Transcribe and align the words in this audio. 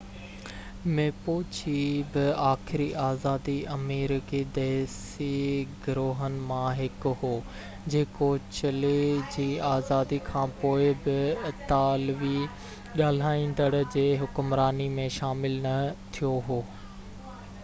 Mapuche 0.97 1.79
بہ 2.13 2.21
آخري 2.43 2.87
آزادي 3.07 3.53
آمريڪي 3.73 4.39
ديسي 4.55 5.27
گروهن 5.83 6.39
مان 6.51 6.71
هڪ 6.79 7.11
هو 7.25 7.29
جيڪو 7.95 8.29
چلي 8.59 8.95
جي 9.35 9.47
آزادي 9.71 10.19
کانپوءِ 10.31 10.87
بہ 11.09 11.17
اطالوي 11.51 12.35
ڳالهائيندڙ 12.95 13.83
جي 13.97 14.07
حڪمراني 14.23 14.89
۾ 15.01 15.05
شامل 15.19 15.59
نہ 15.69 15.77
ٿيو 16.17 16.33
هو 16.49 16.59